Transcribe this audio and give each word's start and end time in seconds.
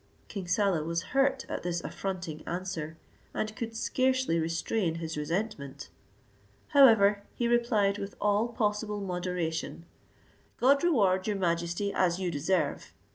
King 0.29 0.47
Saleh 0.47 0.83
was 0.83 1.03
hurt 1.13 1.45
at 1.47 1.61
this 1.61 1.79
affronting 1.83 2.41
answer, 2.47 2.97
and 3.35 3.55
could 3.55 3.77
scarcely 3.77 4.39
restrain 4.39 4.95
his 4.95 5.15
resentment; 5.15 5.89
however 6.69 7.21
he 7.35 7.47
replied 7.47 7.99
with 7.99 8.15
all 8.19 8.47
possible 8.47 8.99
moderation, 9.01 9.85
"God 10.59 10.83
reward 10.83 11.27
your 11.27 11.37
majesty 11.37 11.93
as 11.93 12.17
you 12.17 12.31
deserve! 12.31 12.95